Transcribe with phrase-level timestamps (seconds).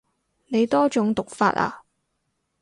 [0.47, 1.83] 你多種讀法啊